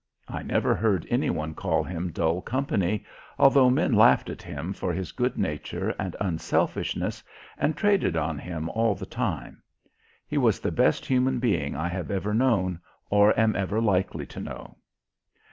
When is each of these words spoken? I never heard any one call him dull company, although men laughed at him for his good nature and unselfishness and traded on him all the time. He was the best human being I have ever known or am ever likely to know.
I 0.27 0.41
never 0.41 0.73
heard 0.73 1.05
any 1.11 1.29
one 1.29 1.53
call 1.53 1.83
him 1.83 2.11
dull 2.11 2.41
company, 2.41 3.05
although 3.37 3.69
men 3.69 3.93
laughed 3.93 4.31
at 4.31 4.41
him 4.41 4.73
for 4.73 4.91
his 4.91 5.11
good 5.11 5.37
nature 5.37 5.91
and 5.99 6.15
unselfishness 6.19 7.21
and 7.55 7.77
traded 7.77 8.17
on 8.17 8.39
him 8.39 8.67
all 8.69 8.95
the 8.95 9.05
time. 9.05 9.61
He 10.25 10.39
was 10.39 10.59
the 10.59 10.71
best 10.71 11.05
human 11.05 11.37
being 11.37 11.75
I 11.75 11.87
have 11.89 12.09
ever 12.09 12.33
known 12.33 12.79
or 13.11 13.39
am 13.39 13.55
ever 13.55 13.79
likely 13.79 14.25
to 14.25 14.39
know. 14.39 14.75